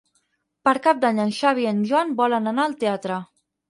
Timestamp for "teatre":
2.85-3.25